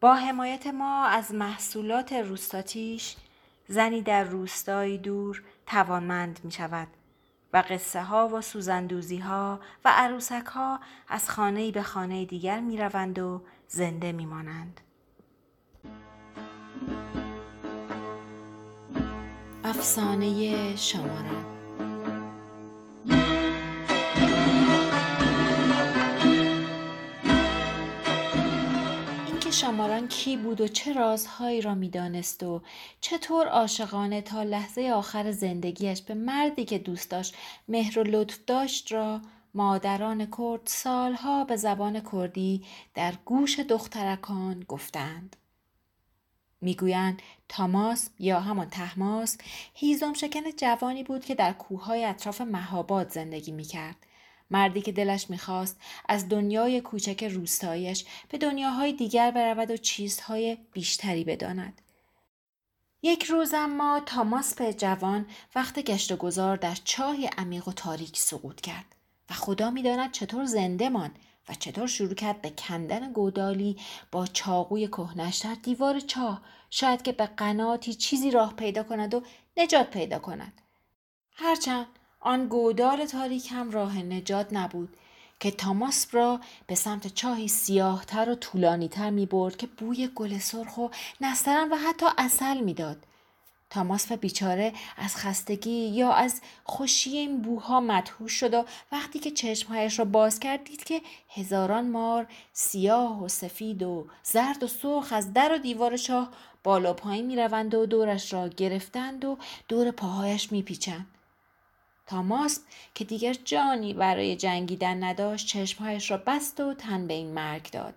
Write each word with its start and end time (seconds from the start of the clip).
با 0.00 0.14
حمایت 0.14 0.66
ما 0.66 1.06
از 1.06 1.34
محصولات 1.34 2.12
روستاتیش 2.12 3.16
زنی 3.68 4.02
در 4.02 4.24
روستایی 4.24 4.98
دور 4.98 5.42
توانمند 5.66 6.40
می 6.44 6.52
شود 6.52 6.88
و 7.52 7.64
قصه 7.70 8.02
ها 8.02 8.28
و 8.28 8.40
سوزندوزی 8.40 9.18
ها 9.18 9.60
و 9.84 9.92
عروسک 9.96 10.46
ها 10.46 10.80
از 11.08 11.30
خانه 11.30 11.70
به 11.70 11.82
خانه 11.82 12.24
دیگر 12.24 12.60
می 12.60 12.76
روند 12.76 13.18
و 13.18 13.42
زنده 13.68 14.12
می 14.12 14.26
مانند. 14.26 14.80
افسانه 19.64 20.76
شماران 20.76 21.55
شماران 29.60 30.08
کی 30.08 30.36
بود 30.36 30.60
و 30.60 30.68
چه 30.68 30.92
رازهایی 30.92 31.60
را 31.60 31.74
می‌دانست 31.74 32.42
و 32.42 32.62
چطور 33.00 33.46
عاشقانه 33.46 34.20
تا 34.22 34.42
لحظه 34.42 34.90
آخر 34.94 35.32
زندگیش 35.32 36.02
به 36.02 36.14
مردی 36.14 36.64
که 36.64 36.78
دوست 36.78 37.10
داشت 37.10 37.34
مهر 37.68 37.98
و 37.98 38.02
لطف 38.02 38.38
داشت 38.46 38.92
را 38.92 39.20
مادران 39.54 40.26
کرد 40.38 40.60
سالها 40.64 41.44
به 41.44 41.56
زبان 41.56 42.00
کردی 42.12 42.64
در 42.94 43.14
گوش 43.24 43.60
دخترکان 43.60 44.64
گفتند. 44.68 45.36
می‌گویند 46.60 47.22
تاماس 47.48 48.10
یا 48.18 48.40
همان 48.40 48.68
تحماس 48.68 49.38
هیزم 49.74 50.12
شکن 50.12 50.50
جوانی 50.56 51.02
بود 51.02 51.24
که 51.24 51.34
در 51.34 51.52
کوههای 51.52 52.04
اطراف 52.04 52.40
مهاباد 52.40 53.10
زندگی 53.10 53.52
می‌کرد 53.52 53.96
مردی 54.50 54.82
که 54.82 54.92
دلش 54.92 55.30
می‌خواست 55.30 55.80
از 56.08 56.28
دنیای 56.28 56.80
کوچک 56.80 57.24
روستایش 57.24 58.04
به 58.28 58.38
دنیاهای 58.38 58.92
دیگر 58.92 59.30
برود 59.30 59.70
و 59.70 59.76
چیزهای 59.76 60.58
بیشتری 60.72 61.24
بداند. 61.24 61.82
یک 63.02 63.24
روز 63.24 63.54
اما 63.54 64.00
تاماس 64.06 64.54
به 64.54 64.74
جوان 64.74 65.26
وقت 65.54 65.78
گشت 65.78 66.12
و 66.12 66.16
گذار 66.16 66.56
در 66.56 66.74
چاهی 66.84 67.26
عمیق 67.26 67.68
و 67.68 67.72
تاریک 67.72 68.16
سقوط 68.16 68.60
کرد 68.60 68.96
و 69.30 69.34
خدا 69.34 69.70
می‌داند 69.70 70.12
چطور 70.12 70.44
زنده 70.44 70.88
ماند 70.88 71.18
و 71.48 71.54
چطور 71.54 71.86
شروع 71.86 72.14
کرد 72.14 72.42
به 72.42 72.50
کندن 72.50 73.12
گودالی 73.12 73.76
با 74.12 74.26
چاقوی 74.26 74.86
کهنش 74.86 75.36
در 75.36 75.54
دیوار 75.54 76.00
چاه 76.00 76.42
شاید 76.70 77.02
که 77.02 77.12
به 77.12 77.26
قناتی 77.26 77.94
چیزی 77.94 78.30
راه 78.30 78.54
پیدا 78.54 78.82
کند 78.82 79.14
و 79.14 79.22
نجات 79.56 79.90
پیدا 79.90 80.18
کند 80.18 80.62
هرچند 81.32 81.86
آن 82.20 82.48
گودال 82.48 83.06
تاریک 83.06 83.52
هم 83.52 83.70
راه 83.70 83.98
نجات 83.98 84.52
نبود 84.52 84.96
که 85.40 85.50
تاماس 85.50 86.06
را 86.12 86.40
به 86.66 86.74
سمت 86.74 87.14
چاهی 87.14 87.48
سیاهتر 87.48 88.30
و 88.30 88.34
طولانیتر 88.34 89.10
می 89.10 89.26
برد 89.26 89.56
که 89.56 89.66
بوی 89.66 90.08
گل 90.08 90.38
سرخ 90.38 90.78
و 90.78 90.88
نسترن 91.20 91.68
و 91.72 91.76
حتی 91.76 92.06
اصل 92.18 92.60
می‌داد. 92.60 93.06
تاماس 93.70 94.12
و 94.12 94.16
بیچاره 94.16 94.72
از 94.96 95.16
خستگی 95.16 95.88
یا 95.88 96.12
از 96.12 96.40
خوشی 96.64 97.10
این 97.10 97.42
بوها 97.42 97.80
مدهوش 97.80 98.32
شد 98.32 98.54
و 98.54 98.64
وقتی 98.92 99.18
که 99.18 99.30
چشمهایش 99.30 99.98
را 99.98 100.04
باز 100.04 100.40
کرد 100.40 100.64
دید 100.64 100.84
که 100.84 101.00
هزاران 101.28 101.90
مار 101.90 102.26
سیاه 102.52 103.24
و 103.24 103.28
سفید 103.28 103.82
و 103.82 104.06
زرد 104.22 104.62
و 104.62 104.66
سرخ 104.66 105.12
از 105.12 105.32
در 105.32 105.52
و 105.54 105.58
دیوار 105.58 105.96
چاه 105.96 106.28
بالا 106.64 106.92
پایین 106.92 107.26
می 107.26 107.36
روند 107.36 107.74
و 107.74 107.86
دورش 107.86 108.32
را 108.32 108.48
گرفتند 108.48 109.24
و 109.24 109.38
دور 109.68 109.90
پاهایش 109.90 110.52
می 110.52 110.62
پیچند. 110.62 111.06
تاماس 112.06 112.60
که 112.94 113.04
دیگر 113.04 113.34
جانی 113.44 113.94
برای 113.94 114.36
جنگیدن 114.36 115.04
نداشت 115.04 115.46
چشمهایش 115.46 116.10
را 116.10 116.16
بست 116.16 116.60
و 116.60 116.74
تن 116.74 117.06
به 117.06 117.14
این 117.14 117.34
مرگ 117.34 117.70
داد. 117.70 117.94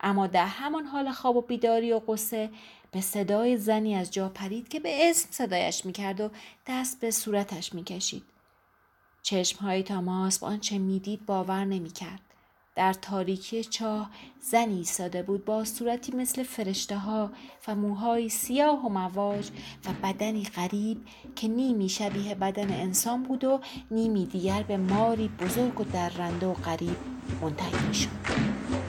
اما 0.00 0.26
در 0.26 0.46
همان 0.46 0.84
حال 0.84 1.12
خواب 1.12 1.36
و 1.36 1.40
بیداری 1.40 1.92
و 1.92 1.98
قصه 1.98 2.50
به 2.90 3.00
صدای 3.00 3.56
زنی 3.56 3.94
از 3.94 4.10
جا 4.10 4.28
پرید 4.28 4.68
که 4.68 4.80
به 4.80 5.10
اسم 5.10 5.28
صدایش 5.30 5.86
می‌کرد 5.86 6.20
و 6.20 6.30
دست 6.66 7.00
به 7.00 7.10
صورتش 7.10 7.74
می‌کشید. 7.74 8.24
چشمهای 9.22 9.82
تاماس 9.82 10.38
به 10.38 10.46
آنچه 10.46 10.78
می‌دید 10.78 11.26
باور 11.26 11.64
نمی‌کرد. 11.64 12.20
در 12.76 12.92
تاریکی 12.92 13.64
چاه 13.64 14.10
زنی 14.40 14.76
ایستاده 14.76 15.22
بود 15.22 15.44
با 15.44 15.64
صورتی 15.64 16.12
مثل 16.12 16.42
فرشته 16.42 16.96
ها 16.96 17.30
و 17.68 17.74
موهای 17.74 18.28
سیاه 18.28 18.86
و 18.86 18.88
مواج 18.88 19.50
و 19.86 19.88
بدنی 20.02 20.44
غریب 20.44 20.98
که 21.36 21.48
نیمی 21.48 21.88
شبیه 21.88 22.34
بدن 22.34 22.70
انسان 22.70 23.22
بود 23.22 23.44
و 23.44 23.60
نیمی 23.90 24.26
دیگر 24.26 24.62
به 24.62 24.76
ماری 24.76 25.28
بزرگ 25.28 25.80
و 25.80 25.84
درنده 25.84 26.46
و 26.46 26.54
غریب 26.54 26.96
منتهی 27.42 27.94
شد. 27.94 28.85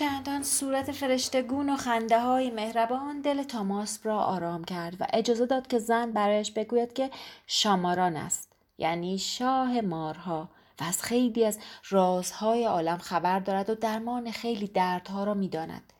هرچندان 0.00 0.42
صورت 0.42 0.92
فرشتگون 0.92 1.70
و 1.70 1.76
خنده 1.76 2.20
های 2.20 2.50
مهربان 2.50 3.20
دل 3.20 3.42
تاماس 3.42 4.00
را 4.02 4.18
آرام 4.18 4.64
کرد 4.64 4.96
و 5.00 5.06
اجازه 5.12 5.46
داد 5.46 5.66
که 5.66 5.78
زن 5.78 6.12
برایش 6.12 6.50
بگوید 6.52 6.92
که 6.92 7.10
شاماران 7.46 8.16
است 8.16 8.52
یعنی 8.78 9.18
شاه 9.18 9.80
مارها 9.80 10.48
و 10.80 10.84
از 10.84 11.02
خیلی 11.02 11.44
از 11.44 11.58
رازهای 11.88 12.64
عالم 12.64 12.98
خبر 12.98 13.38
دارد 13.40 13.70
و 13.70 13.74
درمان 13.74 14.30
خیلی 14.30 14.66
دردها 14.66 15.24
را 15.24 15.34
می‌داند. 15.34 15.92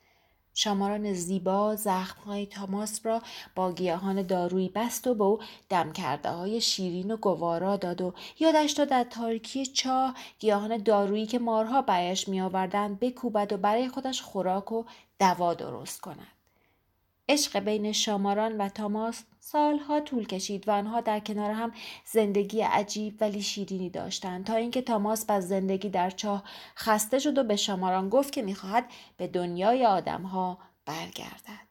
شماران 0.60 1.12
زیبا 1.12 1.76
زخمهای 1.76 2.46
تاماس 2.46 3.06
را 3.06 3.22
با 3.54 3.72
گیاهان 3.72 4.22
دارویی 4.22 4.68
بست 4.68 5.06
و 5.06 5.14
به 5.14 5.24
او 5.24 5.38
دم 5.68 5.92
های 6.24 6.60
شیرین 6.60 7.10
و 7.10 7.16
گوارا 7.16 7.76
داد 7.76 8.00
و 8.00 8.14
یادش 8.38 8.72
داد 8.72 8.88
در 8.88 9.04
تاریکی 9.04 9.66
چاه 9.66 10.14
گیاهان 10.38 10.76
دارویی 10.76 11.26
که 11.26 11.38
مارها 11.38 11.82
برایش 11.82 12.28
میآوردند 12.28 13.00
بکوبد 13.00 13.52
و 13.52 13.56
برای 13.56 13.88
خودش 13.88 14.22
خوراک 14.22 14.72
و 14.72 14.84
دوا 15.18 15.54
درست 15.54 16.00
کند. 16.00 16.37
عشق 17.28 17.58
بین 17.58 17.92
شاماران 17.92 18.56
و 18.56 18.68
تاماس 18.68 19.24
سالها 19.40 20.00
طول 20.00 20.26
کشید 20.26 20.68
و 20.68 20.70
آنها 20.70 21.00
در 21.00 21.20
کنار 21.20 21.50
هم 21.50 21.72
زندگی 22.04 22.60
عجیب 22.60 23.16
ولی 23.20 23.42
شیرینی 23.42 23.90
داشتند 23.90 24.46
تا 24.46 24.54
اینکه 24.54 24.82
تاماس 24.82 25.24
از 25.28 25.48
زندگی 25.48 25.88
در 25.88 26.10
چاه 26.10 26.44
خسته 26.76 27.18
شد 27.18 27.38
و 27.38 27.44
به 27.44 27.56
شاماران 27.56 28.08
گفت 28.08 28.32
که 28.32 28.42
می‌خواهد 28.42 28.84
به 29.16 29.26
دنیای 29.26 29.86
آدمها 29.86 30.58
برگردد. 30.86 31.67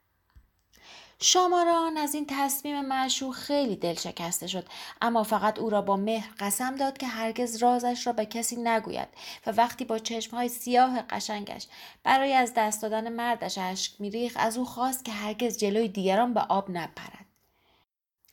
شاماران 1.20 1.96
از 1.96 2.14
این 2.14 2.26
تصمیم 2.28 2.80
معشوق 2.80 3.34
خیلی 3.34 3.76
دل 3.76 3.94
شکسته 3.94 4.46
شد. 4.46 4.66
اما 5.02 5.22
فقط 5.22 5.58
او 5.58 5.70
را 5.70 5.82
با 5.82 5.96
مهر 5.96 6.30
قسم 6.38 6.76
داد 6.76 6.98
که 6.98 7.06
هرگز 7.06 7.56
رازش 7.56 8.06
را 8.06 8.12
به 8.12 8.26
کسی 8.26 8.56
نگوید 8.56 9.08
و 9.46 9.52
وقتی 9.52 9.84
با 9.84 9.98
چشمهای 9.98 10.48
سیاه 10.48 11.02
قشنگش 11.02 11.66
برای 12.04 12.32
از 12.32 12.52
دست 12.56 12.82
دادن 12.82 13.12
مردش 13.12 13.58
اشک 13.58 14.00
میریخ 14.00 14.32
از 14.36 14.58
او 14.58 14.64
خواست 14.64 15.04
که 15.04 15.12
هرگز 15.12 15.58
جلوی 15.58 15.88
دیگران 15.88 16.34
به 16.34 16.40
آب 16.40 16.70
نپرد. 16.70 17.26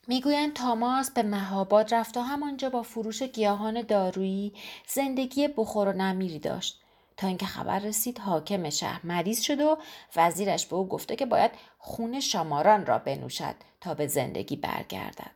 می‌گویند 0.08 0.52
تاماس 0.52 1.10
به 1.10 1.22
مهاباد 1.22 1.94
رفت 1.94 2.16
و 2.16 2.20
همانجا 2.20 2.70
با 2.70 2.82
فروش 2.82 3.22
گیاهان 3.22 3.82
دارویی 3.82 4.52
زندگی 4.88 5.48
بخور 5.48 5.88
و 5.88 5.92
نمیری 5.92 6.38
داشت. 6.38 6.85
تا 7.16 7.26
اینکه 7.26 7.46
خبر 7.46 7.78
رسید 7.78 8.18
حاکم 8.18 8.70
شهر 8.70 9.00
مریض 9.04 9.40
شد 9.40 9.60
و 9.60 9.78
وزیرش 10.16 10.66
به 10.66 10.76
او 10.76 10.88
گفته 10.88 11.16
که 11.16 11.26
باید 11.26 11.50
خون 11.78 12.20
شماران 12.20 12.86
را 12.86 12.98
بنوشد 12.98 13.54
تا 13.80 13.94
به 13.94 14.06
زندگی 14.06 14.56
برگردد. 14.56 15.35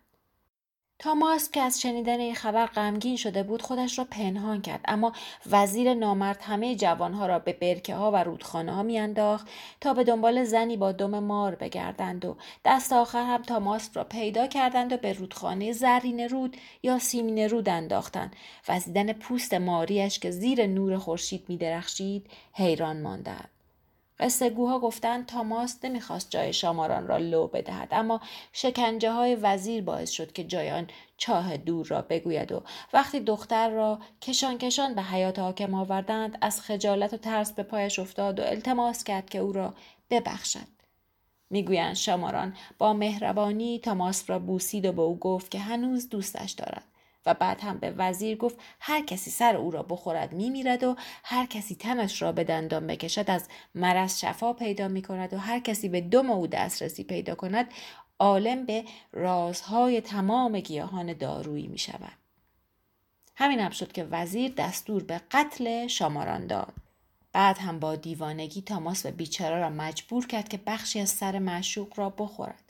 تاماس 1.00 1.50
که 1.50 1.61
از 1.61 1.81
شنیدن 1.81 2.21
این 2.21 2.34
خبر 2.34 2.66
غمگین 2.66 3.16
شده 3.16 3.43
بود 3.43 3.62
خودش 3.62 3.99
را 3.99 4.06
پنهان 4.11 4.62
کرد. 4.62 4.81
اما 4.88 5.12
وزیر 5.50 5.94
نامرد 5.94 6.43
همه 6.43 6.76
جوانها 6.76 7.26
را 7.26 7.38
به 7.38 7.52
برکه 7.52 7.94
ها 7.94 8.11
و 8.11 8.17
رودخانه 8.17 8.73
ها 8.73 8.82
میانداخت 8.82 9.49
تا 9.81 9.94
به 9.94 10.05
دنبال 10.05 10.44
زنی 10.44 10.76
با 10.76 10.93
دم 10.93 11.19
مار 11.19 11.55
بگردند 11.55 12.25
و 12.25 12.37
دست 12.64 12.93
آخر 12.93 13.25
هم 13.25 13.43
تاماس 13.43 13.91
را 13.94 14.05
پیدا 14.05 14.47
کردند 14.47 14.93
و 14.93 14.97
به 14.97 15.12
رودخانه 15.12 15.73
زرین 15.73 16.20
رود 16.20 16.56
یا 16.82 16.99
سیمین 16.99 17.38
رود 17.38 17.69
انداختند. 17.69 18.37
و 18.69 18.73
از 18.73 18.85
دیدن 18.85 19.12
پوست 19.12 19.55
ماریش 19.55 20.19
که 20.19 20.31
زیر 20.31 20.67
نور 20.67 20.99
خورشید 20.99 21.44
میدرخشید 21.49 22.26
حیران 22.53 23.00
ماندند. 23.03 23.59
قصه 24.20 24.50
گوها 24.50 24.78
گفتند 24.78 25.26
تاماس 25.26 25.78
نمی‌خواست 25.84 26.31
جای 26.31 26.52
شاماران 26.52 27.06
را 27.06 27.17
لو 27.17 27.46
بدهد 27.46 27.88
اما 27.93 28.20
شکنجه 28.52 29.11
های 29.11 29.34
وزیر 29.34 29.82
باعث 29.82 30.11
شد 30.11 30.32
که 30.32 30.44
جایان 30.44 30.87
چاه 31.17 31.56
دور 31.56 31.87
را 31.87 32.02
بگوید 32.02 32.52
و 32.52 32.62
وقتی 32.93 33.20
دختر 33.20 33.70
را 33.70 33.99
کشان 34.22 34.58
کشان 34.58 34.94
به 34.94 35.02
حیات 35.02 35.38
حاکم 35.38 35.75
آوردند 35.75 36.38
از 36.40 36.61
خجالت 36.61 37.14
و 37.14 37.17
ترس 37.17 37.52
به 37.52 37.62
پایش 37.62 37.99
افتاد 37.99 38.40
و 38.40 38.43
التماس 38.43 39.05
کرد 39.05 39.31
که 39.31 39.38
او 39.38 39.52
را 39.52 39.75
ببخشد. 40.11 40.81
می‌گویند 41.50 41.94
شاماران 41.94 42.56
با 42.78 42.93
مهربانی 42.93 43.78
تاماس 43.78 44.31
را 44.31 44.38
بوسید 44.38 44.87
و 44.87 44.93
به 44.93 45.02
او 45.02 45.19
گفت 45.19 45.50
که 45.50 45.58
هنوز 45.58 46.08
دوستش 46.08 46.50
دارد. 46.50 46.84
و 47.26 47.34
بعد 47.34 47.61
هم 47.61 47.78
به 47.78 47.90
وزیر 47.90 48.37
گفت 48.37 48.58
هر 48.81 49.05
کسی 49.05 49.31
سر 49.31 49.56
او 49.56 49.70
را 49.70 49.82
بخورد 49.82 50.32
میمیرد 50.32 50.84
و 50.84 50.96
هر 51.25 51.46
کسی 51.46 51.75
تنش 51.75 52.22
را 52.22 52.32
به 52.32 52.44
دندان 52.44 52.87
بکشد 52.87 53.31
از 53.31 53.49
مرض 53.75 54.19
شفا 54.19 54.52
پیدا 54.52 54.88
می 54.88 55.02
کند 55.02 55.32
و 55.32 55.38
هر 55.38 55.61
کسی 55.61 55.88
به 55.88 56.00
دم 56.00 56.31
او 56.31 56.46
دسترسی 56.46 57.05
پیدا 57.05 57.34
کند 57.34 57.67
عالم 58.19 58.67
به 58.67 58.84
رازهای 59.12 60.00
تمام 60.00 60.61
گیاهان 60.61 61.12
دارویی 61.12 61.67
می 61.67 61.78
شود. 61.78 62.12
همین 63.37 63.61
هم 63.61 63.70
شد 63.70 63.93
که 63.93 64.05
وزیر 64.05 64.52
دستور 64.56 65.05
به 65.05 65.20
قتل 65.31 65.87
شاماران 65.87 66.46
داد. 66.46 66.72
بعد 67.32 67.58
هم 67.58 67.81
با 67.81 67.96
دیوانگی 67.96 68.62
تاماس 68.62 69.06
و 69.06 69.11
بیچاره 69.11 69.61
را 69.61 69.70
مجبور 69.70 70.26
کرد 70.26 70.49
که 70.49 70.61
بخشی 70.67 71.00
از 71.00 71.11
سر 71.11 71.38
معشوق 71.38 71.99
را 71.99 72.11
بخورد. 72.11 72.69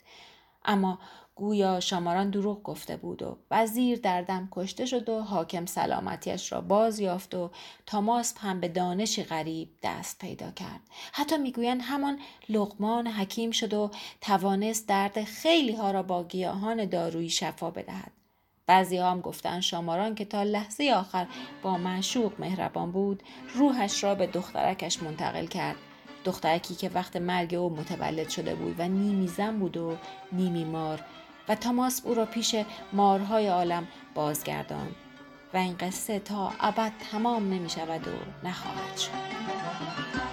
اما 0.65 0.99
گویا 1.35 1.79
شاماران 1.79 2.29
دروغ 2.29 2.63
گفته 2.63 2.97
بود 2.97 3.21
و 3.21 3.37
وزیر 3.51 3.99
در 3.99 4.21
دم 4.21 4.47
کشته 4.51 4.85
شد 4.85 5.09
و 5.09 5.19
حاکم 5.19 5.65
سلامتیش 5.65 6.51
را 6.51 6.61
باز 6.61 6.99
یافت 6.99 7.35
و 7.35 7.51
تاماس 7.85 8.33
هم 8.37 8.59
به 8.59 8.67
دانشی 8.67 9.23
غریب 9.23 9.69
دست 9.83 10.19
پیدا 10.19 10.51
کرد. 10.51 10.79
حتی 11.11 11.37
می‌گویند 11.37 11.81
همان 11.83 12.19
لقمان 12.49 13.07
حکیم 13.07 13.51
شد 13.51 13.73
و 13.73 13.91
توانست 14.21 14.87
درد 14.87 15.23
خیلی 15.23 15.75
ها 15.75 15.91
را 15.91 16.03
با 16.03 16.23
گیاهان 16.23 16.85
دارویی 16.85 17.29
شفا 17.29 17.71
بدهد. 17.71 18.11
بعضی 18.65 18.97
هم 18.97 19.21
گفتن 19.21 19.61
شاماران 19.61 20.15
که 20.15 20.25
تا 20.25 20.43
لحظه 20.43 20.93
آخر 20.95 21.27
با 21.63 21.77
معشوق 21.77 22.33
مهربان 22.39 22.91
بود 22.91 23.23
روحش 23.55 24.03
را 24.03 24.15
به 24.15 24.27
دخترکش 24.27 25.03
منتقل 25.03 25.45
کرد. 25.45 25.75
دخترکی 26.25 26.75
که 26.75 26.89
وقت 26.93 27.15
مرگ 27.15 27.55
او 27.55 27.69
متولد 27.69 28.29
شده 28.29 28.55
بود 28.55 28.75
و 28.79 28.87
نیمی 28.87 29.27
زن 29.27 29.59
بود 29.59 29.77
و 29.77 29.97
نیمی 30.31 30.65
مار 30.65 30.99
و 31.49 31.55
تاماس 31.55 32.01
او 32.05 32.13
را 32.13 32.25
پیش 32.25 32.55
مارهای 32.93 33.47
عالم 33.47 33.87
بازگردان 34.15 34.87
و 35.53 35.57
این 35.57 35.75
قصه 35.79 36.19
تا 36.19 36.51
ابد 36.59 36.91
تمام 37.11 37.53
نمی 37.53 37.69
شود 37.69 38.07
و 38.07 38.47
نخواهد 38.47 38.97
شد. 38.97 40.30